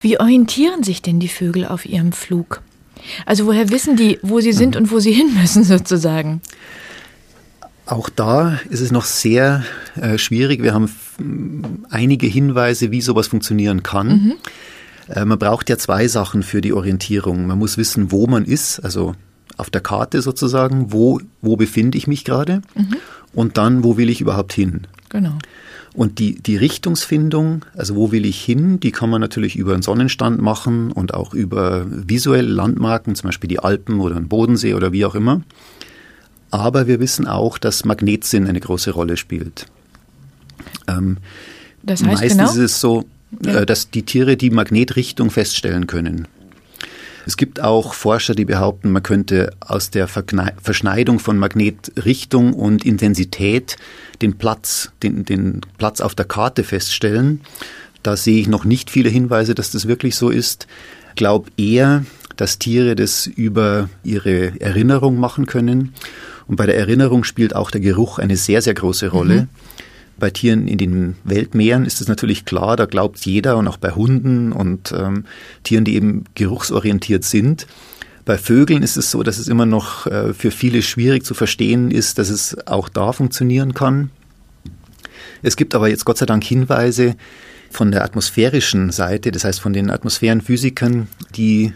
Wie 0.00 0.20
orientieren 0.20 0.84
sich 0.84 1.02
denn 1.02 1.18
die 1.18 1.28
Vögel 1.28 1.66
auf 1.66 1.84
ihrem 1.84 2.12
Flug? 2.12 2.62
Also 3.26 3.46
woher 3.46 3.70
wissen 3.70 3.96
die, 3.96 4.18
wo 4.22 4.38
sie 4.38 4.52
sind 4.52 4.76
und 4.76 4.92
wo 4.92 5.00
sie 5.00 5.10
hin 5.10 5.34
müssen 5.40 5.64
sozusagen? 5.64 6.40
Auch 7.84 8.08
da 8.08 8.60
ist 8.70 8.80
es 8.80 8.92
noch 8.92 9.04
sehr 9.04 9.64
äh, 9.96 10.16
schwierig. 10.18 10.62
Wir 10.62 10.72
haben 10.72 10.88
einige 11.90 12.28
Hinweise, 12.28 12.92
wie 12.92 13.00
sowas 13.00 13.26
funktionieren 13.26 13.82
kann. 13.82 14.08
Mhm. 14.08 14.34
Äh, 15.08 15.24
man 15.24 15.38
braucht 15.38 15.68
ja 15.68 15.78
zwei 15.78 16.06
Sachen 16.06 16.44
für 16.44 16.60
die 16.60 16.72
Orientierung. 16.72 17.48
Man 17.48 17.58
muss 17.58 17.76
wissen, 17.76 18.12
wo 18.12 18.28
man 18.28 18.44
ist, 18.44 18.78
also 18.78 19.16
auf 19.56 19.68
der 19.68 19.80
Karte 19.80 20.22
sozusagen, 20.22 20.92
wo, 20.92 21.20
wo 21.40 21.56
befinde 21.56 21.98
ich 21.98 22.06
mich 22.06 22.24
gerade 22.24 22.62
mhm. 22.76 22.96
und 23.34 23.58
dann, 23.58 23.82
wo 23.82 23.96
will 23.96 24.10
ich 24.10 24.20
überhaupt 24.20 24.52
hin. 24.52 24.86
Genau. 25.08 25.38
Und 25.98 26.20
die, 26.20 26.36
die 26.36 26.56
Richtungsfindung, 26.56 27.64
also 27.76 27.96
wo 27.96 28.12
will 28.12 28.24
ich 28.24 28.40
hin, 28.40 28.78
die 28.78 28.92
kann 28.92 29.10
man 29.10 29.20
natürlich 29.20 29.56
über 29.56 29.72
einen 29.72 29.82
Sonnenstand 29.82 30.40
machen 30.40 30.92
und 30.92 31.12
auch 31.12 31.34
über 31.34 31.86
visuelle 31.88 32.46
Landmarken, 32.46 33.16
zum 33.16 33.26
Beispiel 33.26 33.48
die 33.48 33.58
Alpen 33.58 33.98
oder 33.98 34.14
den 34.14 34.28
Bodensee 34.28 34.74
oder 34.74 34.92
wie 34.92 35.04
auch 35.04 35.16
immer. 35.16 35.42
Aber 36.52 36.86
wir 36.86 37.00
wissen 37.00 37.26
auch, 37.26 37.58
dass 37.58 37.84
Magnetsinn 37.84 38.46
eine 38.46 38.60
große 38.60 38.92
Rolle 38.92 39.16
spielt. 39.16 39.66
Ähm, 40.86 41.16
das 41.82 42.04
heißt 42.04 42.20
meistens 42.20 42.30
genau? 42.30 42.50
ist 42.50 42.58
es 42.58 42.80
so, 42.80 43.04
ja. 43.44 43.62
äh, 43.62 43.66
dass 43.66 43.90
die 43.90 44.04
Tiere 44.04 44.36
die 44.36 44.50
Magnetrichtung 44.50 45.32
feststellen 45.32 45.88
können. 45.88 46.28
Es 47.28 47.36
gibt 47.36 47.62
auch 47.62 47.92
Forscher, 47.92 48.34
die 48.34 48.46
behaupten, 48.46 48.90
man 48.90 49.02
könnte 49.02 49.50
aus 49.60 49.90
der 49.90 50.08
Verschneidung 50.08 51.18
von 51.18 51.36
Magnetrichtung 51.36 52.54
und 52.54 52.86
Intensität 52.86 53.76
den 54.22 54.38
Platz, 54.38 54.92
den, 55.02 55.26
den 55.26 55.60
Platz 55.76 56.00
auf 56.00 56.14
der 56.14 56.24
Karte 56.24 56.64
feststellen. 56.64 57.42
Da 58.02 58.16
sehe 58.16 58.40
ich 58.40 58.48
noch 58.48 58.64
nicht 58.64 58.90
viele 58.90 59.10
Hinweise, 59.10 59.54
dass 59.54 59.70
das 59.70 59.86
wirklich 59.86 60.16
so 60.16 60.30
ist. 60.30 60.68
Ich 61.10 61.16
glaube 61.16 61.50
eher, 61.58 62.06
dass 62.36 62.58
Tiere 62.58 62.96
das 62.96 63.26
über 63.26 63.90
ihre 64.02 64.58
Erinnerung 64.58 65.20
machen 65.20 65.44
können. 65.44 65.92
Und 66.46 66.56
bei 66.56 66.64
der 66.64 66.78
Erinnerung 66.78 67.24
spielt 67.24 67.54
auch 67.54 67.70
der 67.70 67.82
Geruch 67.82 68.18
eine 68.18 68.38
sehr, 68.38 68.62
sehr 68.62 68.72
große 68.72 69.08
Rolle. 69.08 69.42
Mhm. 69.42 69.48
Bei 70.18 70.30
Tieren 70.30 70.66
in 70.66 70.78
den 70.78 71.16
Weltmeeren 71.24 71.84
ist 71.84 72.00
es 72.00 72.08
natürlich 72.08 72.44
klar, 72.44 72.76
da 72.76 72.86
glaubt 72.86 73.18
jeder 73.24 73.56
und 73.56 73.68
auch 73.68 73.76
bei 73.76 73.92
Hunden 73.92 74.52
und 74.52 74.92
ähm, 74.92 75.24
Tieren, 75.62 75.84
die 75.84 75.94
eben 75.94 76.24
geruchsorientiert 76.34 77.24
sind. 77.24 77.66
Bei 78.24 78.36
Vögeln 78.36 78.82
ist 78.82 78.96
es 78.96 79.10
so, 79.10 79.22
dass 79.22 79.38
es 79.38 79.48
immer 79.48 79.64
noch 79.64 80.06
äh, 80.06 80.34
für 80.34 80.50
viele 80.50 80.82
schwierig 80.82 81.24
zu 81.24 81.34
verstehen 81.34 81.90
ist, 81.90 82.18
dass 82.18 82.30
es 82.30 82.56
auch 82.66 82.88
da 82.88 83.12
funktionieren 83.12 83.74
kann. 83.74 84.10
Es 85.42 85.56
gibt 85.56 85.74
aber 85.74 85.88
jetzt 85.88 86.04
Gott 86.04 86.18
sei 86.18 86.26
Dank 86.26 86.42
Hinweise 86.44 87.16
von 87.70 87.92
der 87.92 88.04
atmosphärischen 88.04 88.90
Seite, 88.90 89.30
das 89.30 89.44
heißt 89.44 89.60
von 89.60 89.72
den 89.72 89.90
Atmosphärenphysikern, 89.90 91.06
die 91.36 91.72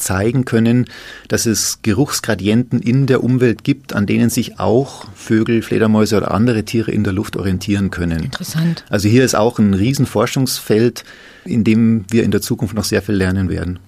zeigen 0.00 0.44
können, 0.44 0.86
dass 1.28 1.46
es 1.46 1.80
Geruchsgradienten 1.82 2.80
in 2.80 3.06
der 3.06 3.24
Umwelt 3.24 3.64
gibt, 3.64 3.92
an 3.92 4.06
denen 4.06 4.30
sich 4.30 4.60
auch 4.60 5.06
Vögel, 5.14 5.62
Fledermäuse 5.62 6.16
oder 6.16 6.30
andere 6.32 6.64
Tiere 6.64 6.92
in 6.92 7.04
der 7.04 7.12
Luft 7.12 7.36
orientieren 7.36 7.90
können. 7.90 8.22
Interessant. 8.22 8.84
Also 8.88 9.08
hier 9.08 9.24
ist 9.24 9.34
auch 9.34 9.58
ein 9.58 9.74
Riesenforschungsfeld, 9.74 11.04
in 11.44 11.64
dem 11.64 12.04
wir 12.10 12.22
in 12.22 12.30
der 12.30 12.40
Zukunft 12.40 12.74
noch 12.74 12.84
sehr 12.84 13.02
viel 13.02 13.16
lernen 13.16 13.48
werden. 13.48 13.80